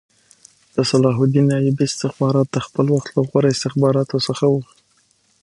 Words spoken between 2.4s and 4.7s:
د خپل وخت له غوره استخباراتو څخه وو